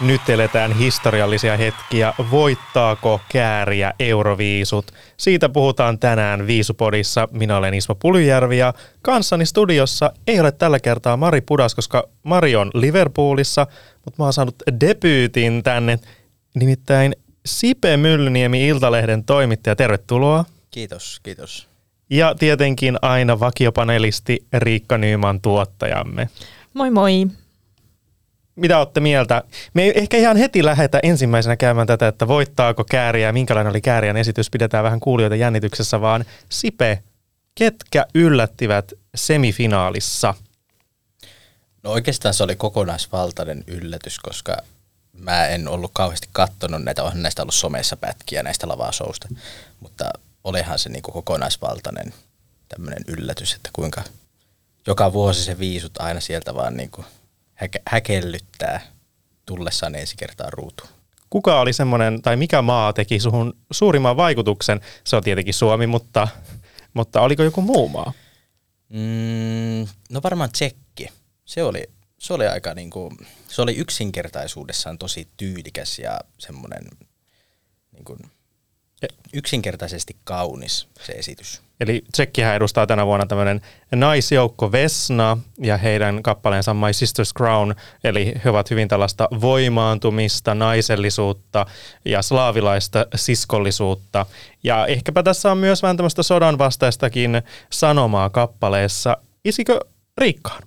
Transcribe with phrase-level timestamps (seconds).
[0.00, 2.14] Nyt eletään historiallisia hetkiä.
[2.30, 4.92] Voittaako kääriä Euroviisut?
[5.16, 7.28] Siitä puhutaan tänään Viisupodissa.
[7.32, 12.56] Minä olen Ismo Pulyjärvi ja kanssani studiossa ei ole tällä kertaa Mari Pudas, koska Mari
[12.56, 13.66] on Liverpoolissa,
[14.04, 15.98] mutta mä oon saanut debyytin tänne.
[16.54, 20.44] Nimittäin Sipe Myllyniemi Iltalehden toimittaja, tervetuloa.
[20.70, 21.68] Kiitos, kiitos.
[22.10, 26.28] Ja tietenkin aina vakiopanelisti Riikka Nyyman tuottajamme.
[26.74, 27.26] Moi moi.
[28.58, 29.42] Mitä olette mieltä?
[29.74, 33.80] Me ei ehkä ihan heti lähetä ensimmäisenä käymään tätä, että voittaako kääriä ja minkälainen oli
[33.80, 34.50] kääriän esitys.
[34.50, 37.02] Pidetään vähän kuulijoita jännityksessä, vaan Sipe,
[37.54, 40.34] ketkä yllättivät semifinaalissa?
[41.82, 44.56] No oikeastaan se oli kokonaisvaltainen yllätys, koska
[45.12, 49.28] mä en ollut kauheasti kattonut näitä, onhan näistä ollut somessa pätkiä näistä lavasousta,
[49.80, 50.10] mutta
[50.44, 52.14] olihan se niin kuin kokonaisvaltainen
[52.68, 54.02] tämmöinen yllätys, että kuinka
[54.86, 57.06] joka vuosi se viisut aina sieltä vaan niin kuin
[57.58, 58.80] häke, häkellyttää
[59.46, 60.90] tullessaan ensi kertaa ruutuun.
[61.30, 64.80] Kuka oli semmoinen, tai mikä maa teki suhun suurimman vaikutuksen?
[65.04, 66.28] Se on tietenkin Suomi, mutta,
[66.94, 68.12] mutta oliko joku muu maa?
[68.88, 71.08] Mm, no varmaan tsekki.
[71.44, 71.82] Se oli,
[72.18, 73.16] se oli aika niin kuin,
[73.48, 76.84] se oli yksinkertaisuudessaan tosi tyylikäs ja semmoinen
[77.92, 78.18] niin kuin,
[79.32, 81.62] yksinkertaisesti kaunis se esitys.
[81.80, 83.60] Eli Tsekkihän edustaa tänä vuonna tämmöinen
[83.94, 91.66] naisjoukko Vesna ja heidän kappaleensa My Sister's Crown, eli he ovat hyvin tällaista voimaantumista, naisellisuutta
[92.04, 94.26] ja slaavilaista siskollisuutta.
[94.62, 99.16] Ja ehkäpä tässä on myös vähän tämmöistä sodan vastaistakin sanomaa kappaleessa.
[99.44, 99.80] Isikö
[100.18, 100.62] Riikkaan?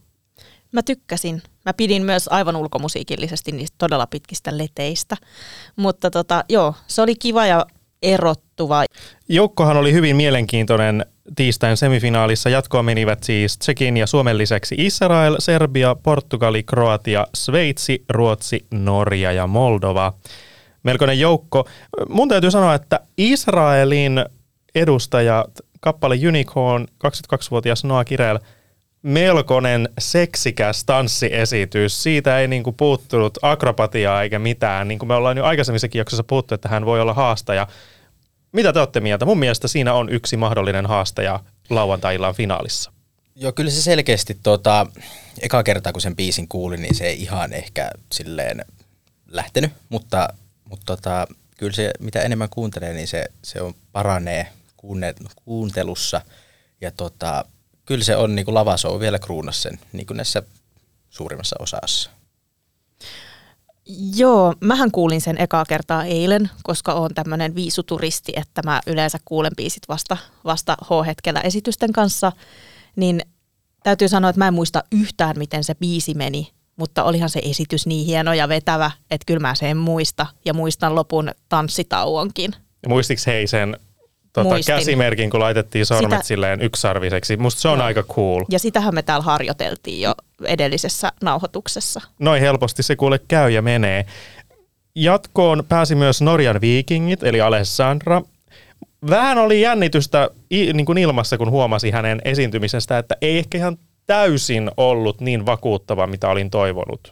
[0.71, 1.41] Mä tykkäsin.
[1.65, 5.17] Mä pidin myös aivan ulkomusiikillisesti niistä todella pitkistä leteistä.
[5.75, 7.65] Mutta tota, joo, se oli kiva ja
[8.01, 8.83] erottuva.
[9.29, 12.49] Joukkohan oli hyvin mielenkiintoinen tiistain semifinaalissa.
[12.49, 19.47] Jatkoon menivät siis Tsekin ja Suomen lisäksi Israel, Serbia, Portugali, Kroatia, Sveitsi, Ruotsi, Norja ja
[19.47, 20.13] Moldova.
[20.83, 21.67] Melkoinen joukko.
[22.09, 24.25] Mun täytyy sanoa, että Israelin
[24.75, 25.45] edustaja,
[25.79, 28.39] kappale Unicorn, 22-vuotias Noah Kirel,
[29.01, 32.03] melkoinen seksikäs tanssiesitys.
[32.03, 34.87] Siitä ei niinku puuttunut akrobatiaa eikä mitään.
[34.87, 37.67] Niin kuin me ollaan jo aikaisemmissakin jaksossa puhuttu, että hän voi olla haastaja.
[38.51, 39.25] Mitä te olette mieltä?
[39.25, 41.39] Mun mielestä siinä on yksi mahdollinen haastaja
[41.69, 42.91] lauantai-illan finaalissa.
[43.35, 44.87] Joo, kyllä se selkeästi, tota,
[45.41, 48.65] eka kertaa kun sen biisin kuulin, niin se ei ihan ehkä silleen
[49.27, 50.29] lähtenyt, mutta,
[50.69, 54.47] mutta tota, kyllä se, mitä enemmän kuuntelee, niin se, se on paranee
[54.77, 55.13] kuunne,
[55.45, 56.21] kuuntelussa.
[56.81, 57.45] Ja tota,
[57.85, 60.43] kyllä se on niin kuin lavasou vielä kruunas sen niin kuin näissä
[61.09, 62.09] suurimmassa osassa.
[64.15, 69.51] Joo, mähän kuulin sen ekaa kertaa eilen, koska on tämmöinen viisuturisti, että mä yleensä kuulen
[69.57, 72.31] biisit vasta, vasta H-hetkellä esitysten kanssa.
[72.95, 73.21] Niin
[73.83, 77.87] täytyy sanoa, että mä en muista yhtään, miten se biisi meni, mutta olihan se esitys
[77.87, 82.55] niin hieno ja vetävä, että kyllä mä sen muista ja muistan lopun tanssitauonkin.
[82.83, 83.77] Ja muistiko hei sen
[84.33, 84.75] tota, Muistin.
[84.75, 87.37] käsimerkin, kun laitettiin sormet Sitä- silleen yksisarviseksi?
[87.37, 87.85] Musta se on Joo.
[87.85, 88.43] aika cool.
[88.49, 90.15] Ja sitähän me täällä harjoiteltiin jo
[90.45, 92.01] edellisessä nauhoituksessa.
[92.19, 94.05] Noin helposti se kuule käy ja menee.
[94.95, 98.21] Jatkoon pääsi myös Norjan viikingit, eli Alessandra.
[99.09, 103.77] Vähän oli jännitystä niin kuin ilmassa, kun huomasi hänen esiintymisestä, että ei ehkä ihan
[104.07, 107.11] täysin ollut niin vakuuttava, mitä olin toivonut.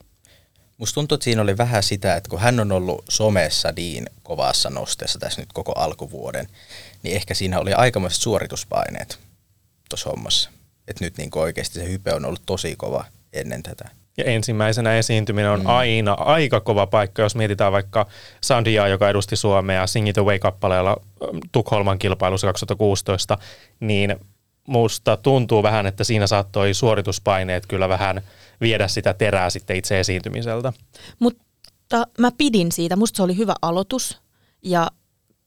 [0.79, 4.69] Musta tuntuu, että siinä oli vähän sitä, että kun hän on ollut somessa niin kovassa
[4.69, 6.47] nosteessa tässä nyt koko alkuvuoden,
[7.03, 9.19] niin ehkä siinä oli aikamoiset suorituspaineet
[9.89, 10.49] tuossa hommassa.
[10.87, 13.89] Että nyt niin oikeasti se hype on ollut tosi kova ennen tätä.
[14.17, 15.67] Ja ensimmäisenä esiintyminen on mm.
[15.67, 18.05] aina aika kova paikka, jos mietitään vaikka
[18.41, 23.37] Sandiaa, joka edusti Suomea Sing It Away-kappaleella ähm, Tukholman kilpailussa 2016,
[23.79, 24.15] niin
[24.67, 28.21] musta tuntuu vähän, että siinä saattoi suorituspaineet kyllä vähän
[28.61, 30.73] viedä sitä terää sitten itse esiintymiseltä.
[31.19, 34.21] Mutta mä pidin siitä, musta se oli hyvä aloitus
[34.63, 34.87] ja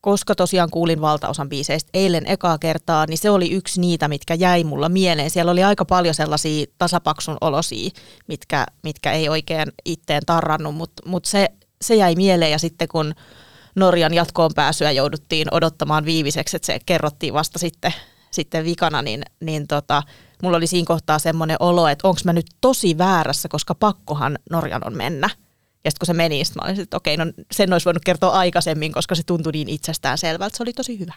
[0.00, 4.64] koska tosiaan kuulin valtaosan biiseistä eilen ekaa kertaa, niin se oli yksi niitä, mitkä jäi
[4.64, 5.30] mulla mieleen.
[5.30, 7.90] Siellä oli aika paljon sellaisia tasapaksun olosia,
[8.28, 11.48] mitkä, mitkä ei oikein itteen tarrannut, mutta mut se,
[11.82, 13.14] se jäi mieleen ja sitten kun
[13.74, 17.94] Norjan jatkoon pääsyä jouduttiin odottamaan viiviseksi, että se kerrottiin vasta sitten,
[18.30, 20.02] sitten vikana, niin, niin tota,
[20.42, 24.86] mulla oli siinä kohtaa semmoinen olo, että onko mä nyt tosi väärässä, koska pakkohan Norjan
[24.86, 25.30] on mennä.
[25.84, 28.30] Ja sitten kun se meni, sit mä olin, että okei, no sen olisi voinut kertoa
[28.30, 30.56] aikaisemmin, koska se tuntui niin itsestään selvältä.
[30.56, 31.14] Se oli tosi hyvä.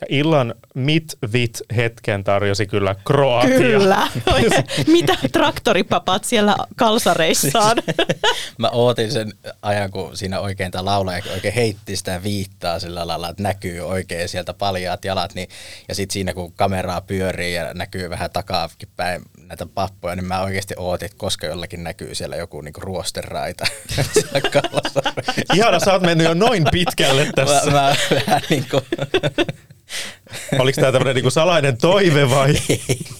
[0.00, 3.58] Ja illan mit-vit hetken tarjosi kyllä Kroatia.
[3.58, 4.08] Kyllä.
[4.86, 7.76] Mitä traktoripapat siellä kalsareissaan?
[8.58, 9.32] Mä ootin sen
[9.62, 14.28] ajan, kun siinä oikein tämä laulaja oikein heitti sitä viittaa sillä lailla, että näkyy oikein
[14.28, 15.34] sieltä paljaat jalat.
[15.34, 15.48] Niin,
[15.88, 20.42] ja sitten siinä, kun kameraa pyörii ja näkyy vähän takaakin päin näitä pappoja, niin mä
[20.42, 23.64] oikeasti ootin, että koska jollakin näkyy siellä joku niinku ruosteraita.
[25.54, 27.70] Ihana, sä oot mennyt jo noin pitkälle tässä.
[27.70, 27.96] Mä, mä
[28.26, 28.82] vähän niin kuin,
[30.58, 32.54] Oliko tämä tämmöinen niinku salainen toive vai?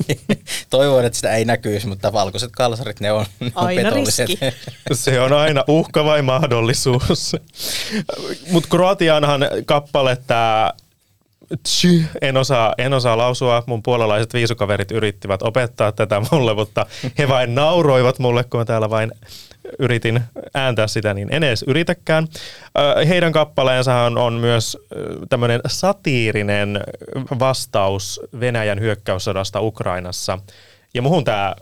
[0.70, 4.28] toivon, että sitä ei näkyisi, mutta valkoiset kalsarit, ne on, ne on Aina petolliset.
[4.28, 4.46] riski.
[4.92, 7.36] Se on aina uhka vai mahdollisuus.
[8.50, 10.72] Mutta Kroatianhan kappale tämä
[11.62, 13.62] Tsy, en osaa, en osaa lausua.
[13.66, 16.86] Mun puolalaiset viisukaverit yrittivät opettaa tätä mulle, mutta
[17.18, 19.12] he vain nauroivat mulle, kun mä täällä vain
[19.78, 20.20] yritin
[20.54, 22.28] ääntää sitä, niin en edes yritäkään.
[23.08, 24.78] Heidän kappaleensahan on myös
[25.28, 26.80] tämmöinen satiirinen
[27.38, 30.38] vastaus Venäjän hyökkäyssodasta Ukrainassa.
[30.94, 31.54] Ja muhun tämä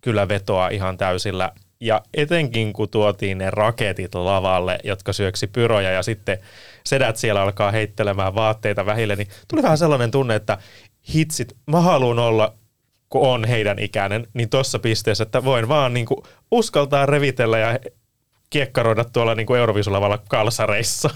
[0.00, 1.52] kyllä vetoaa ihan täysillä.
[1.80, 6.38] Ja etenkin kun tuotiin ne raketit lavalle, jotka syöksi pyroja ja sitten
[6.86, 10.58] sedät siellä alkaa heittelemään vaatteita vähille, niin tuli vähän sellainen tunne, että
[11.14, 12.54] hitsit, mä haluan olla
[13.10, 17.78] kun on heidän ikäinen, niin tuossa pisteessä, että voin vaan niin kuin uskaltaa revitellä ja
[18.50, 21.10] kiekkaroida tuolla niin kuin Euroviisulavalla kalsareissa.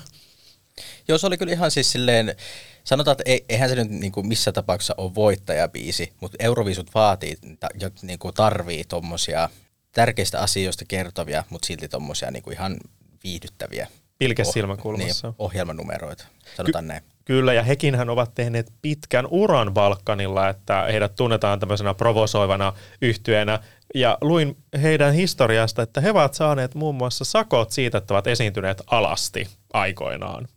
[1.08, 2.36] Joo, se oli kyllä ihan siis silleen,
[2.84, 7.36] sanotaan, että ei, eihän se nyt niin kuin missä tapauksessa ole voittajabiisi, mutta Euroviisut vaatii
[7.80, 9.48] ja niin kuin tarvii tuommoisia
[9.94, 12.76] tärkeistä asioista kertovia, mutta silti tuommoisia niin kuin ihan
[13.24, 13.88] viihdyttäviä
[14.18, 15.28] Pilke silmäkulmassa.
[15.28, 16.24] niin, ohjelmanumeroita,
[16.56, 17.02] sanotaan Ky- näin.
[17.24, 23.60] Kyllä, ja hekinhän ovat tehneet pitkän uran Balkanilla, että heidät tunnetaan tämmöisenä provosoivana yhtyeenä.
[23.94, 28.82] Ja luin heidän historiasta, että he ovat saaneet muun muassa sakot siitä, että ovat esiintyneet
[28.86, 30.48] alasti aikoinaan.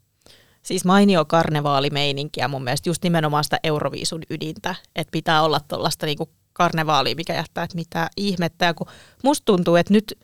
[0.61, 6.29] Siis mainio karnevaalimeininkiä mun mielestä just nimenomaan sitä Euroviisun ydintä, että pitää olla tuollaista niinku
[6.57, 8.65] karnevaalia, mikä jättää, että mitä ihmettä.
[8.65, 8.87] Ja kun
[9.23, 10.19] musta tuntuu, että nyt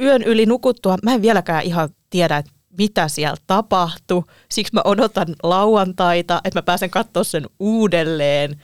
[0.00, 4.22] yön yli nukuttua, mä en vieläkään ihan tiedä, että mitä siellä tapahtui.
[4.50, 8.62] Siksi mä odotan lauantaita, että mä pääsen katsoa sen uudelleen,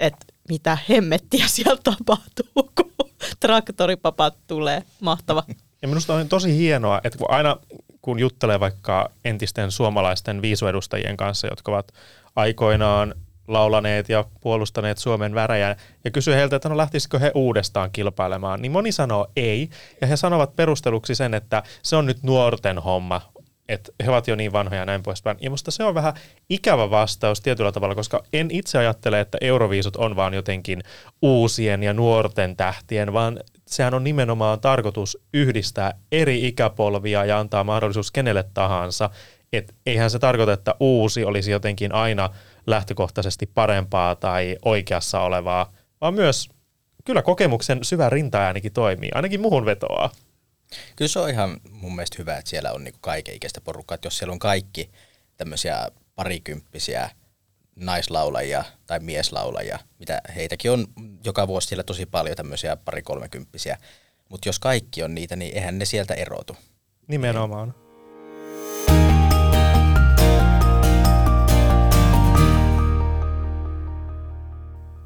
[0.00, 2.46] että mitä hemmettiä siellä tapahtuu,
[2.76, 3.10] kun
[3.40, 4.82] traktoripapat tulee.
[5.00, 5.42] Mahtava.
[5.82, 7.56] Ja minusta on tosi hienoa, että kun aina
[8.02, 11.92] kun juttelee vaikka entisten suomalaisten viisuedustajien kanssa, jotka ovat
[12.36, 13.14] aikoinaan
[13.48, 18.72] laulaneet ja puolustaneet Suomen värejä ja kysyy heiltä, että no lähtisikö he uudestaan kilpailemaan, niin
[18.72, 19.68] moni sanoo ei.
[20.00, 23.20] Ja he sanovat perusteluksi sen, että se on nyt nuorten homma,
[23.68, 25.36] että he ovat jo niin vanhoja ja näin poispäin.
[25.40, 26.14] Ja musta se on vähän
[26.48, 30.82] ikävä vastaus tietyllä tavalla, koska en itse ajattele, että Euroviisut on vaan jotenkin
[31.22, 38.10] uusien ja nuorten tähtien, vaan sehän on nimenomaan tarkoitus yhdistää eri ikäpolvia ja antaa mahdollisuus
[38.10, 39.10] kenelle tahansa.
[39.52, 42.30] Et eihän se tarkoita, että uusi olisi jotenkin aina
[42.70, 46.48] lähtökohtaisesti parempaa tai oikeassa olevaa, vaan myös
[47.04, 50.10] kyllä kokemuksen syvä rinta ainakin toimii, ainakin muhun vetoaa.
[50.96, 54.18] Kyllä se on ihan mun mielestä hyvä, että siellä on niinku kaikenikäistä porukkaa, että jos
[54.18, 54.90] siellä on kaikki
[55.36, 57.10] tämmöisiä parikymppisiä
[57.76, 60.86] naislaulajia tai mieslaulajia, mitä heitäkin on
[61.24, 63.78] joka vuosi siellä tosi paljon tämmöisiä pari kolmekymppisiä,
[64.28, 66.56] mutta jos kaikki on niitä, niin eihän ne sieltä erotu.
[67.08, 67.87] Nimenomaan.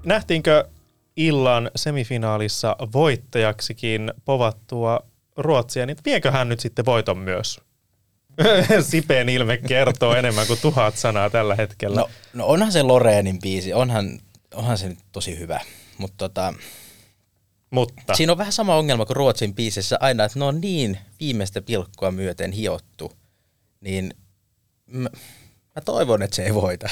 [0.04, 0.68] Nähtiinkö
[1.16, 5.00] illan semifinaalissa voittajaksikin povattua
[5.36, 7.60] Ruotsia, niin vieköhän nyt sitten voiton myös?
[8.90, 12.00] Sipeen ilme kertoo enemmän kuin tuhat sanaa tällä hetkellä.
[12.00, 14.20] No, no onhan se Loreenin biisi, onhan,
[14.54, 15.60] onhan se nyt tosi hyvä,
[15.98, 16.54] mutta tota,
[17.70, 21.62] Mutta siinä on vähän sama ongelma kuin Ruotsin biisissä aina, että ne on niin viimeistä
[21.62, 23.12] pilkkoa myöten hiottu,
[23.80, 24.14] niin
[24.86, 25.08] mä,
[25.76, 26.88] mä toivon, että se ei voita.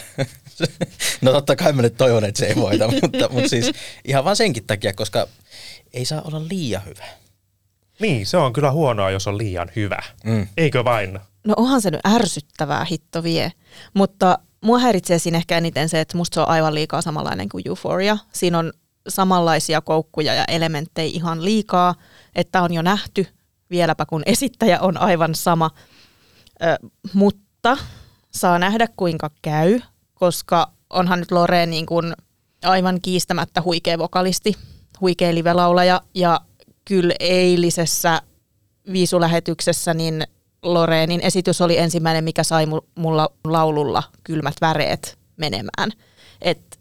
[1.22, 3.72] no totta kai mä nyt toivon, että se ei voita, mutta, mutta siis
[4.04, 5.26] ihan vaan senkin takia, koska
[5.92, 7.04] ei saa olla liian hyvä.
[8.00, 10.02] niin, se on kyllä huonoa, jos on liian hyvä.
[10.24, 10.46] Mm.
[10.56, 11.20] Eikö vain?
[11.46, 13.52] No onhan se nyt ärsyttävää, hitto vie.
[13.94, 17.68] Mutta mua häiritsee siinä ehkä eniten se, että musta se on aivan liikaa samanlainen kuin
[17.68, 18.18] Euphoria.
[18.32, 18.72] Siinä on
[19.08, 21.94] samanlaisia koukkuja ja elementtejä ihan liikaa,
[22.34, 23.26] että on jo nähty,
[23.70, 25.70] vieläpä kun esittäjä on aivan sama.
[26.62, 27.76] Ö, mutta
[28.30, 29.80] saa nähdä kuinka käy,
[30.14, 32.12] koska onhan nyt Loreen niin kuin
[32.64, 34.54] aivan kiistämättä huikea vokalisti,
[35.00, 36.40] huikea live-laulaja ja
[36.84, 38.22] kyllä eilisessä
[38.92, 40.26] viisulähetyksessä niin
[40.62, 45.90] Loreenin esitys oli ensimmäinen, mikä sai mu- mulla laululla kylmät väreet menemään.
[46.40, 46.80] Et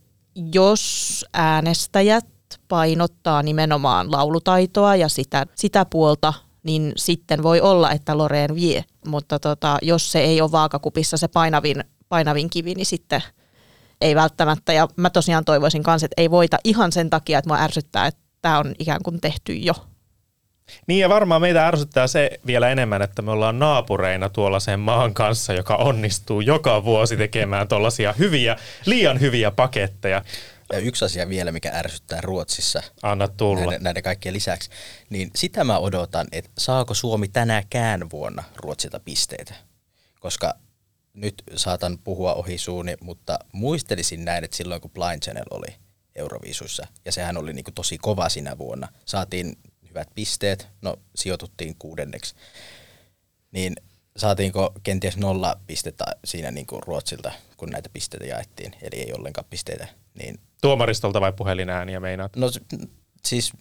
[0.53, 2.25] jos äänestäjät
[2.67, 8.83] painottaa nimenomaan laulutaitoa ja sitä, sitä puolta, niin sitten voi olla, että Loreen vie.
[9.07, 13.23] Mutta tota, jos se ei ole vaakakupissa se painavin, painavin kivi, niin sitten
[14.01, 14.73] ei välttämättä.
[14.73, 18.21] Ja mä tosiaan toivoisin kanssa, että ei voita ihan sen takia, että mua ärsyttää, että
[18.41, 19.73] tämä on ikään kuin tehty jo.
[20.87, 25.13] Niin ja varmaan meitä ärsyttää se vielä enemmän, että me ollaan naapureina tuolla sen maan
[25.13, 30.21] kanssa, joka onnistuu joka vuosi tekemään tuollaisia hyviä, liian hyviä paketteja.
[30.73, 33.61] Ja yksi asia vielä, mikä ärsyttää Ruotsissa Anna tulla.
[33.61, 34.69] näiden, näiden kaikkien lisäksi,
[35.09, 39.53] niin sitä mä odotan, että saako Suomi tänäkään vuonna Ruotsilta pisteitä.
[40.19, 40.53] Koska
[41.13, 45.75] nyt saatan puhua ohi suuni, mutta muistelisin näin, että silloin kun Blind Channel oli
[46.15, 49.57] Euroviisuissa, ja sehän oli niin kuin tosi kova sinä vuonna, saatiin
[49.89, 52.35] hyvät pisteet, no sijoituttiin kuudenneksi,
[53.51, 53.75] niin
[54.19, 59.47] saatiinko kenties nolla pistettä siinä niin kuin Ruotsilta, kun näitä pisteitä jaettiin, eli ei ollenkaan
[59.49, 59.87] pisteitä,
[60.23, 62.35] niin Tuomaristolta vai puhelinääniä meinaat?
[62.35, 62.47] No
[63.25, 63.53] siis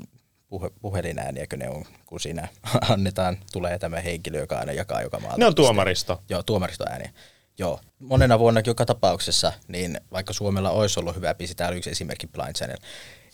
[0.49, 2.49] puhe, puhelinääniäkö ne on, kun siinä
[2.95, 5.39] annetaan, tulee tämä henkilö, joka aina jakaa joka maalta.
[5.39, 5.67] Ne on pisteitä.
[5.67, 6.23] tuomaristo.
[6.29, 7.11] Joo, tuomaristoääniä.
[7.59, 7.81] Joo.
[7.99, 12.27] Monena vuonna joka tapauksessa, niin vaikka Suomella olisi ollut hyvä biisi, tämä oli yksi esimerkki
[12.27, 12.79] Blind Channel,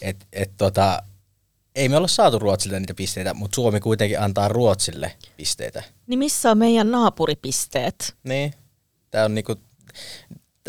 [0.02, 1.02] että et, tota,
[1.74, 5.82] ei me olla saatu Ruotsilta niitä pisteitä, mutta Suomi kuitenkin antaa Ruotsille pisteitä.
[6.06, 8.16] Niin missä on meidän naapuripisteet?
[8.24, 8.54] Niin.
[9.10, 9.56] Tämä on niinku,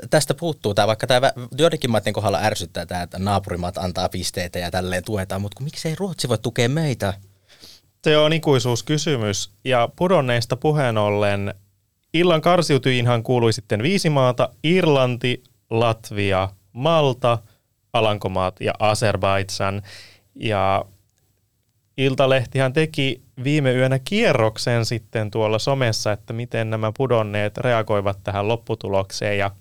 [0.09, 4.71] tästä puuttuu tämä, vaikka tämä joidenkin maiden kohdalla ärsyttää tämä, että naapurimaat antaa pisteitä ja
[4.71, 7.13] tälleen tuetaan, mutta miksei Ruotsi voi tukea meitä?
[8.03, 9.51] Se on ikuisuuskysymys.
[9.63, 11.53] Ja pudonneista puheen ollen,
[12.13, 17.37] illan karsiutujiinhan kuului sitten viisi maata, Irlanti, Latvia, Malta,
[17.93, 19.81] Alankomaat ja Azerbaidsan.
[20.35, 20.85] Ja
[21.97, 29.37] Iltalehtihan teki viime yönä kierroksen sitten tuolla somessa, että miten nämä pudonneet reagoivat tähän lopputulokseen
[29.37, 29.51] ja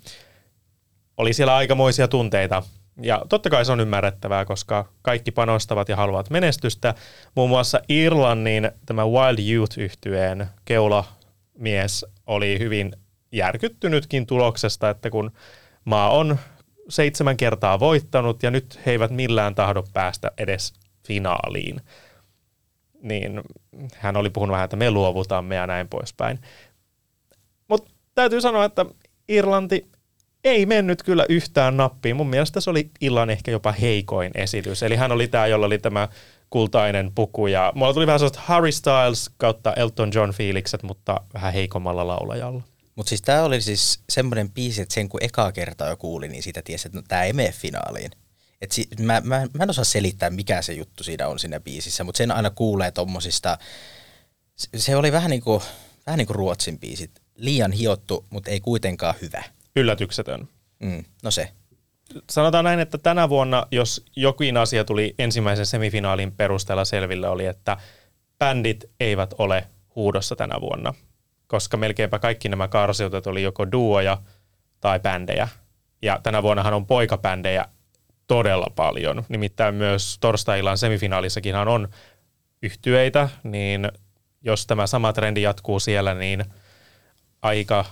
[1.16, 2.62] oli siellä aikamoisia tunteita.
[3.02, 6.94] Ja totta kai se on ymmärrettävää, koska kaikki panostavat ja haluavat menestystä.
[7.34, 12.92] Muun muassa Irlannin tämä Wild Youth-yhtyeen keulamies oli hyvin
[13.32, 15.30] järkyttynytkin tuloksesta, että kun
[15.84, 16.38] maa on
[16.88, 20.72] seitsemän kertaa voittanut ja nyt he eivät millään tahdo päästä edes
[21.06, 21.80] finaaliin,
[23.04, 23.40] niin
[23.94, 26.38] hän oli puhunut vähän, että me luovutamme ja näin poispäin.
[27.68, 28.86] Mutta täytyy sanoa, että
[29.28, 29.88] Irlanti
[30.44, 32.16] ei mennyt kyllä yhtään nappiin.
[32.16, 34.82] Mun mielestä se oli illan ehkä jopa heikoin esitys.
[34.82, 36.08] Eli hän oli tämä, jolla oli tämä
[36.50, 37.46] kultainen puku.
[37.46, 42.62] Ja mulla tuli vähän sellaiset Harry Styles kautta Elton John fiilikset, mutta vähän heikommalla laulajalla.
[42.94, 46.42] Mutta siis tämä oli siis semmoinen biisi, että sen kun ekaa kertaa jo kuuli, niin
[46.42, 48.10] sitä tiesi, että no, tämä ei mene finaaliin.
[48.64, 52.04] Et si- mä, mä, mä en osaa selittää, mikä se juttu siinä on siinä biisissä,
[52.04, 53.58] mutta sen aina kuulee tommosista,
[54.76, 55.62] se, oli vähän niin kuin,
[56.06, 57.10] vähän niin kuin Ruotsin biisit.
[57.36, 59.44] Liian hiottu, mutta ei kuitenkaan hyvä.
[59.76, 60.48] Yllätyksetön.
[60.78, 61.50] Mm, no se.
[62.30, 67.76] Sanotaan näin, että tänä vuonna, jos jokin asia tuli ensimmäisen semifinaalin perusteella selville, oli, että
[68.38, 69.66] bändit eivät ole
[69.96, 70.94] huudossa tänä vuonna,
[71.46, 74.18] koska melkeinpä kaikki nämä karsiutet oli joko duoja
[74.80, 75.48] tai bändejä.
[76.02, 77.64] Ja tänä vuonnahan on poikabändejä
[78.26, 79.24] todella paljon.
[79.28, 81.88] Nimittäin myös torstai-illan semifinaalissakin on
[82.62, 83.92] yhtyeitä, niin
[84.42, 86.44] jos tämä sama trendi jatkuu siellä, niin
[87.42, 87.84] aika,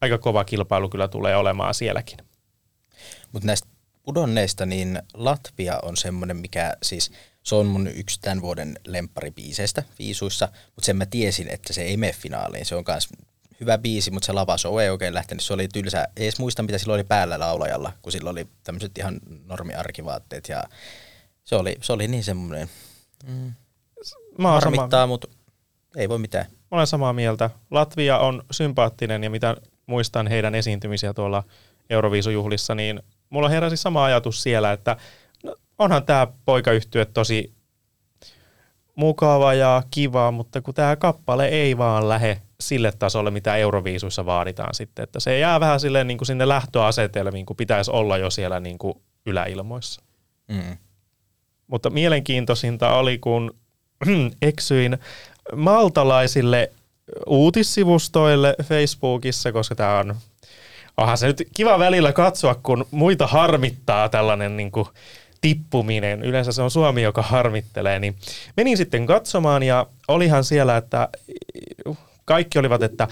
[0.00, 2.18] aika kova kilpailu kyllä tulee olemaan sielläkin.
[3.32, 3.68] Mutta näistä
[4.02, 7.10] pudonneista, niin Latvia on semmoinen, mikä siis,
[7.42, 11.96] se on mun yksi tämän vuoden lempparibiiseistä viisuissa, mutta sen mä tiesin, että se ei
[11.96, 12.66] mene finaaliin.
[12.66, 13.08] Se on myös
[13.60, 15.44] hyvä biisi, mutta se lavashow ei oikein lähtenyt.
[15.44, 16.08] Se oli tylsä.
[16.16, 20.48] Ei edes muista, mitä silloin oli päällä laulajalla, kun sillä oli tämmöiset ihan normiarkivaatteet.
[20.48, 20.64] Ja
[21.44, 22.68] se oli, se oli niin semmoinen,
[23.26, 23.52] mm,
[24.38, 25.28] Mä harmittaa, mutta
[25.96, 26.46] ei voi mitään.
[26.50, 27.50] Mä olen samaa mieltä.
[27.70, 31.44] Latvia on sympaattinen ja mitä muistan heidän esiintymisiä tuolla
[31.90, 34.96] Euroviisujuhlissa, niin mulla heräsi sama ajatus siellä, että
[35.44, 37.52] no, onhan tämä poikayhtye tosi
[38.98, 44.74] mukava ja kiva, mutta kun tämä kappale ei vaan lähde sille tasolle, mitä Euroviisuissa vaaditaan
[44.74, 48.60] sitten, että se jää vähän silleen niin kuin sinne lähtöasetelmiin, kun pitäisi olla jo siellä
[48.60, 48.94] niin kuin
[49.26, 50.02] yläilmoissa.
[50.48, 50.76] Mm.
[51.66, 53.56] Mutta mielenkiintoisinta oli, kun
[54.42, 54.98] eksyin
[55.56, 56.70] maltalaisille
[57.26, 60.16] uutissivustoille Facebookissa, koska tämä on,
[60.96, 64.88] onhan se nyt kiva välillä katsoa, kun muita harmittaa tällainen niin kuin
[65.40, 66.22] tippuminen.
[66.22, 67.98] Yleensä se on Suomi, joka harmittelee.
[67.98, 68.16] Niin
[68.56, 71.08] menin sitten katsomaan ja olihan siellä, että
[72.24, 73.08] kaikki olivat, että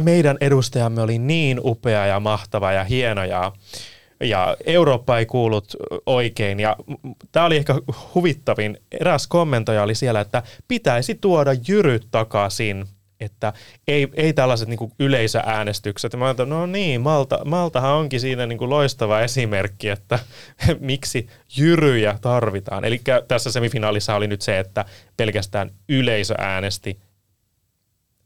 [0.00, 3.52] meidän edustajamme oli niin upea ja mahtava ja hieno ja
[4.20, 6.60] ja Eurooppa ei kuullut oikein.
[6.60, 6.76] Ja
[7.32, 7.74] tämä oli ehkä
[8.14, 8.78] huvittavin.
[9.00, 12.86] Eräs kommentoija oli siellä, että pitäisi tuoda jyryt takaisin,
[13.24, 13.52] että
[13.88, 16.12] ei, ei tällaiset niin yleisöäänestykset.
[16.12, 20.18] Ja mä ajattelin, no niin, Malta, Maltahan onkin siinä niin loistava esimerkki, että
[20.80, 22.84] miksi jyryjä tarvitaan.
[22.84, 24.84] Eli tässä semifinaalissa oli nyt se, että
[25.16, 26.98] pelkästään yleisö äänesti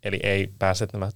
[0.02, 1.10] eli ei päässeet nämä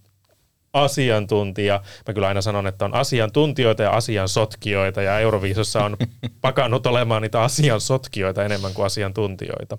[0.72, 1.82] asiantuntija.
[2.08, 5.96] Mä kyllä aina sanon, että on asiantuntijoita ja asian sotkijoita, ja Euroviisussa on
[6.40, 9.78] pakannut olemaan niitä asian sotkijoita enemmän kuin asiantuntijoita.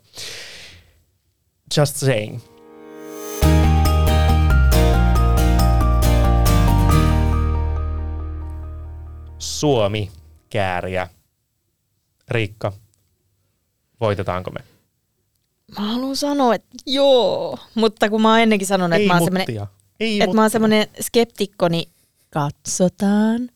[1.78, 2.40] Just saying.
[9.44, 10.12] Suomi,
[10.50, 11.08] kääriä.
[12.28, 12.74] Riikka,
[14.00, 14.60] voitetaanko me?
[15.80, 19.70] Mä haluan sanoa, että joo, mutta kun mä oon ennenkin sanonut, että mä oon semmoinen
[20.00, 21.90] että mä oon semmoinen skeptikko, niin
[22.30, 23.50] katsotaan.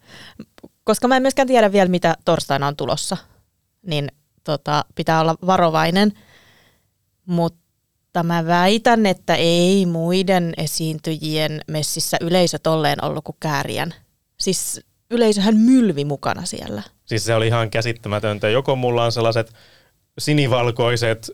[0.84, 3.17] Koska mä en myöskään tiedä vielä, mitä torstaina on tulossa,
[3.86, 4.12] niin
[4.44, 6.13] tota, pitää olla varovainen.
[7.25, 13.94] Mutta mä väitän, että ei muiden esiintyjien messissä yleisö tolleen ollut kuin kääriän.
[14.39, 16.83] Siis yleisöhän mylvi mukana siellä.
[17.05, 18.49] Siis se oli ihan käsittämätöntä.
[18.49, 19.53] Joko mulla on sellaiset
[20.19, 21.31] sinivalkoiset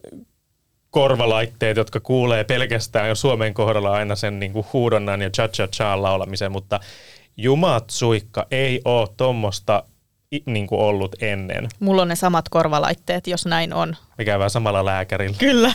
[0.90, 5.68] korvalaitteet, jotka kuulee pelkästään jo Suomen kohdalla aina sen niin kuin huudonnan ja cha cha
[5.68, 6.80] cha laulamisen, mutta
[7.38, 9.84] jumat suikka ei ole tuommoista
[10.46, 11.68] niin kuin ollut ennen.
[11.80, 13.96] Mulla on ne samat korvalaitteet, jos näin on.
[14.18, 15.38] Me käydään samalla lääkärillä.
[15.40, 15.74] Kyllä.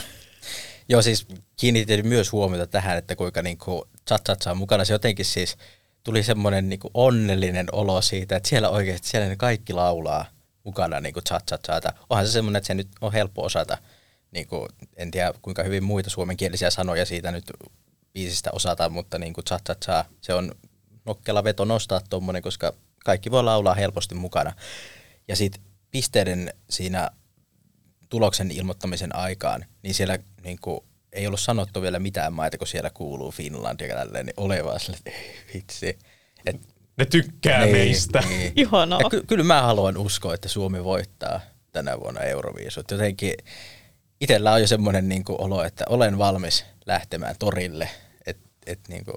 [0.89, 1.27] Joo, siis
[1.57, 4.85] kiinnitin myös huomiota tähän, että kuinka niinku cha on mukana.
[4.85, 5.57] Se jotenkin siis
[6.09, 10.25] tuli semmoinen niinku onnellinen olo siitä, että siellä oikeasti siellä ne kaikki laulaa
[10.65, 11.59] mukana niinku cha cha
[12.11, 13.79] Onhan se semmoinen, että se nyt on helppo osata.
[14.31, 17.45] Niinku, en tiedä kuinka hyvin muita suomenkielisiä sanoja siitä nyt
[18.13, 20.53] biisistä osata, mutta cha cha se on
[21.05, 22.73] nokkela veto nostaa tuommoinen, koska
[23.05, 24.53] kaikki voi laulaa helposti mukana.
[25.29, 27.11] Ja sitten pisteiden siinä
[28.09, 30.81] tuloksen ilmoittamisen aikaan, niin siellä niin kuin,
[31.13, 34.81] ei ollut sanottu vielä mitään maita, kun siellä kuuluu Finland ja tälleen, niin ole vaan
[34.81, 35.99] sille, että ei vitsi.
[36.47, 36.61] Et,
[36.97, 38.23] Ne tykkää niin, meistä.
[38.29, 38.53] Niin.
[38.57, 39.01] Ihanaa.
[39.01, 41.41] Ja ky- kyllä mä haluan uskoa, että Suomi voittaa
[41.73, 42.91] tänä vuonna Euroviisut.
[42.91, 43.35] Jotenkin
[44.21, 47.89] itsellä on jo semmoinen niin kuin, olo, että olen valmis lähtemään torille,
[48.27, 49.17] että et, niin kuin,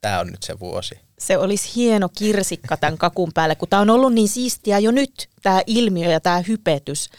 [0.00, 0.94] tämä on nyt se vuosi.
[1.18, 5.28] se olisi hieno kirsikka tämän kakun päälle, kun tämä on ollut niin siistiä jo nyt,
[5.42, 7.10] tämä ilmiö ja tämä hypetys.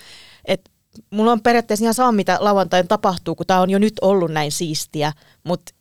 [0.45, 0.69] Et
[1.09, 4.51] mulla on periaatteessa ihan sama, mitä lauantain tapahtuu, kun tämä on jo nyt ollut näin
[4.51, 5.73] siistiä, mutta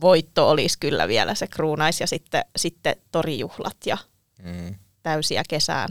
[0.00, 3.96] voitto olisi kyllä vielä se kruunais ja sitten, sitten torijuhlat ja
[4.42, 4.74] Mm.
[5.02, 5.88] täysiä kesään.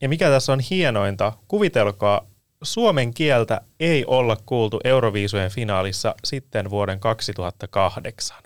[0.00, 2.26] Ja mikä tässä on hienointa, kuvitelkaa,
[2.62, 8.36] suomen kieltä ei olla kuultu Euroviisujen finaalissa sitten vuoden 2008.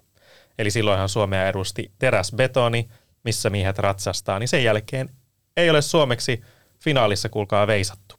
[0.59, 2.89] Eli silloinhan Suomea edusti teräsbetoni,
[3.25, 5.11] missä miehet ratsastaa, niin sen jälkeen
[5.57, 6.41] ei ole suomeksi
[6.81, 8.15] finaalissa kuulkaa veisattu.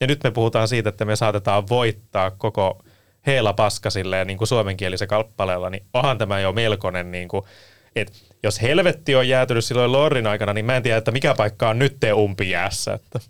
[0.00, 2.84] Ja nyt me puhutaan siitä, että me saatetaan voittaa koko
[3.26, 7.42] heela paska silleen niin kuin suomenkielisen kappaleella, niin onhan tämä jo melkoinen, niin kuin,
[7.96, 11.68] että jos helvetti on jäätynyt silloin Lorrin aikana, niin mä en tiedä, että mikä paikka
[11.68, 13.20] on nyt te umpijäässä, että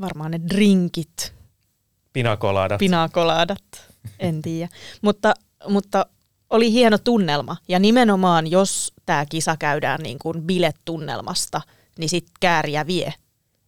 [0.00, 1.34] Varmaan ne drinkit,
[2.12, 2.78] pinakoladat.
[2.78, 3.62] pinakolaadat,
[4.18, 4.68] en tiedä.
[5.02, 5.34] mutta,
[5.68, 6.06] mutta
[6.50, 11.60] oli hieno tunnelma ja nimenomaan jos tämä kisa käydään niin kuin biletunnelmasta,
[11.98, 13.14] niin sitten kääriä vie.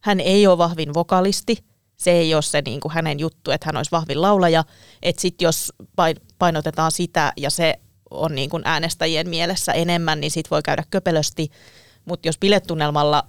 [0.01, 1.57] Hän ei ole vahvin vokalisti,
[1.97, 4.63] se ei ole se niin kuin hänen juttu, että hän olisi vahvin laulaja.
[5.01, 7.79] Että sitten jos pain- painotetaan sitä ja se
[8.11, 11.51] on niin kuin äänestäjien mielessä enemmän, niin sitten voi käydä köpelösti.
[12.05, 13.23] Mutta jos biletunnelmalla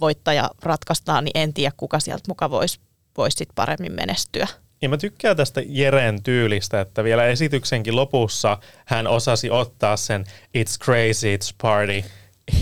[0.00, 2.80] voittaja ratkaistaan, niin en tiedä kuka sieltä muka voisi
[3.16, 4.48] vois sit paremmin menestyä.
[4.82, 10.24] Ja mä tykkään tästä Jeren tyylistä, että vielä esityksenkin lopussa hän osasi ottaa sen
[10.58, 12.04] It's crazy, it's party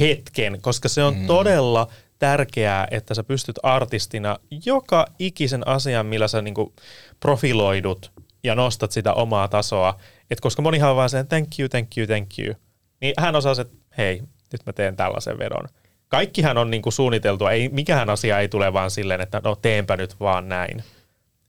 [0.01, 1.27] hetken, koska se on mm.
[1.27, 1.89] todella
[2.21, 6.75] tärkeää, että sä pystyt artistina joka ikisen asian, millä sä niinku
[7.21, 8.13] profiloidut
[8.45, 9.99] ja nostat sitä omaa tasoa.
[10.31, 12.55] Et koska monihan on vaan sen thank you, thank you, thank you.
[13.01, 15.69] Niin hän osasi, että hei, nyt mä teen tällaisen vedon.
[16.09, 20.21] Kaikkihan on niinku suunniteltua, ei, mikään asia ei tule vaan silleen, että no teenpä nyt
[20.21, 20.85] vaan näin.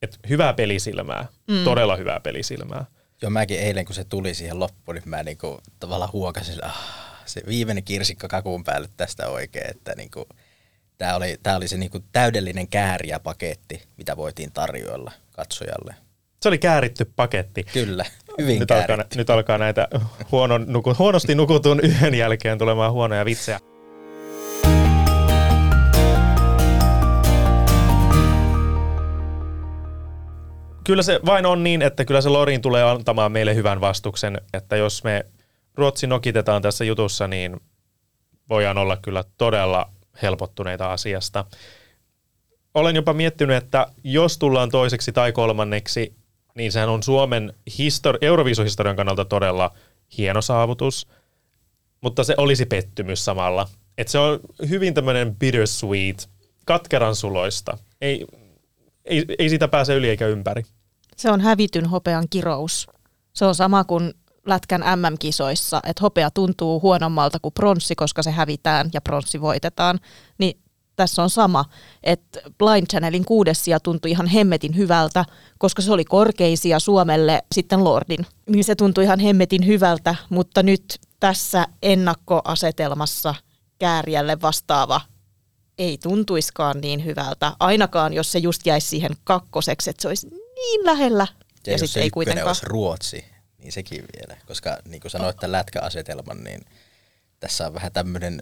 [0.01, 1.63] Et hyvää pelisilmää, mm.
[1.63, 2.85] todella hyvää pelisilmää.
[3.21, 6.77] Joo, mäkin eilen kun se tuli siihen loppuun, niin mä niinku tavallaan huokasin, ah,
[7.25, 10.27] se viimeinen kirsikka kakun päälle tästä oikein, että niinku,
[11.01, 15.95] tämä oli, tää oli se niinku täydellinen kääriäpaketti, mitä voitiin tarjoilla katsojalle.
[16.41, 17.63] Se oli kääritty paketti.
[17.63, 18.05] Kyllä,
[18.37, 19.17] hyvin Nyt alkaa, kääritty.
[19.17, 19.87] nyt alkaa näitä
[20.31, 23.59] huonon, nuku, huonosti nukutun yön jälkeen tulemaan huonoja vitsejä.
[30.83, 34.75] Kyllä se vain on niin, että kyllä se Lorin tulee antamaan meille hyvän vastuksen, että
[34.75, 35.25] jos me
[35.75, 37.59] Ruotsi nokitetaan tässä jutussa, niin
[38.49, 39.89] voidaan olla kyllä todella
[40.21, 41.45] helpottuneita asiasta.
[42.73, 46.15] Olen jopa miettinyt, että jos tullaan toiseksi tai kolmanneksi,
[46.55, 49.71] niin sehän on Suomen histori- Euroviisuhistorian kannalta todella
[50.17, 51.07] hieno saavutus,
[52.01, 53.67] mutta se olisi pettymys samalla.
[53.97, 56.29] Et se on hyvin tämmöinen bittersweet,
[56.65, 57.77] katkeran suloista.
[58.01, 58.27] Ei,
[59.05, 60.63] ei, ei siitä pääse yli eikä ympäri.
[61.17, 62.87] Se on hävityn hopean kirous.
[63.33, 64.13] Se on sama kuin
[64.51, 69.99] lätkän MM-kisoissa, että hopea tuntuu huonommalta kuin pronssi, koska se hävitään ja pronssi voitetaan.
[70.37, 70.61] Niin
[70.95, 71.65] tässä on sama,
[72.03, 75.25] että Blind Channelin kuudes sija tuntui ihan hemmetin hyvältä,
[75.57, 78.25] koska se oli korkeisia Suomelle sitten Lordin.
[78.49, 83.35] Niin se tuntui ihan hemmetin hyvältä, mutta nyt tässä ennakkoasetelmassa
[83.79, 85.01] kääriälle vastaava
[85.77, 90.85] ei tuntuiskaan niin hyvältä, ainakaan jos se just jäisi siihen kakkoseksi, että se olisi niin
[90.85, 91.27] lähellä
[91.67, 92.47] Ja, ja, sitten se ei kuitenkaan.
[92.47, 93.25] olisi Ruotsi,
[93.61, 94.41] niin sekin vielä.
[94.47, 96.61] Koska niin kuin sanoit tämän lätkäasetelman, niin
[97.39, 98.41] tässä on vähän tämmöinen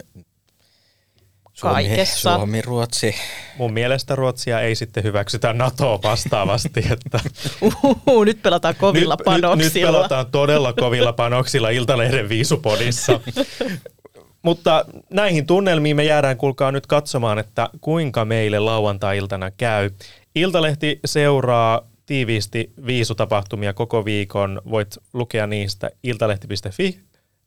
[1.59, 2.35] Suomi, Kaikessa.
[2.35, 3.15] Suomi, Ruotsi.
[3.57, 7.19] Mun mielestä Ruotsia ei sitten hyväksytä NATOa vastaavasti, että
[7.61, 9.55] Uhuhu, nyt pelataan kovilla nyt, panoksilla.
[9.55, 13.19] Nyt, nyt pelataan todella kovilla panoksilla Iltalehden viisupodissa.
[14.41, 19.89] Mutta näihin tunnelmiin me jäädään kuulkaa nyt katsomaan, että kuinka meille lauantai-iltana käy.
[20.35, 24.61] Iltalehti seuraa tiiviisti viisutapahtumia koko viikon.
[24.69, 26.99] Voit lukea niistä iltalehti.fi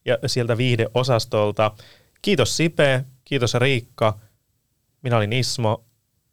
[0.05, 1.70] ja sieltä viihdeosastolta.
[2.22, 4.18] Kiitos Sipe, kiitos Riikka.
[5.03, 5.85] Minä olin Ismo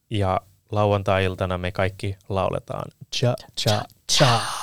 [0.10, 4.59] ja lauantai-iltana me kaikki lauletaan cha cha cha.